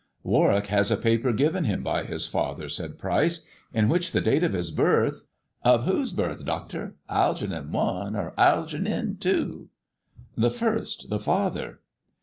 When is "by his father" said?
1.83-2.69